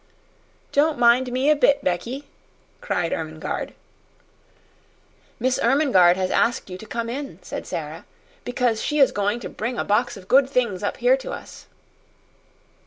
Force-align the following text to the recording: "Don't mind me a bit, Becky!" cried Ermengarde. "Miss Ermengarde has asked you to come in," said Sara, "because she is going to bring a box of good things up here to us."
"Don't 0.71 0.97
mind 0.97 1.31
me 1.31 1.51
a 1.51 1.55
bit, 1.55 1.83
Becky!" 1.83 2.25
cried 2.81 3.13
Ermengarde. 3.13 3.75
"Miss 5.39 5.59
Ermengarde 5.61 6.17
has 6.17 6.31
asked 6.31 6.71
you 6.71 6.77
to 6.79 6.87
come 6.87 7.07
in," 7.07 7.37
said 7.43 7.67
Sara, 7.67 8.05
"because 8.43 8.81
she 8.81 8.97
is 8.97 9.11
going 9.11 9.39
to 9.41 9.47
bring 9.47 9.77
a 9.77 9.83
box 9.83 10.17
of 10.17 10.27
good 10.27 10.49
things 10.49 10.81
up 10.81 10.97
here 10.97 11.17
to 11.17 11.31
us." 11.31 11.67